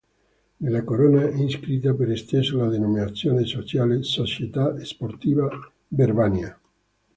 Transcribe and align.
Nella 0.57 0.83
corona 0.83 1.27
è 1.27 1.35
inscritta 1.35 1.93
per 1.93 2.09
esteso 2.09 2.57
la 2.57 2.69
denominazione 2.69 3.45
sociale 3.45 4.01
"Società 4.01 4.83
Sportiva 4.83 5.47
Verbania". 5.89 6.59